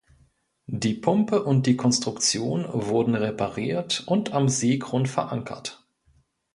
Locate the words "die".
0.65-0.95, 1.67-1.77